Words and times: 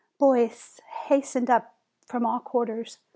Boys 0.17 0.79
hastened 1.09 1.47
up 1.51 1.75
from 2.07 2.25
all 2.25 2.39
quarters. 2.39 2.97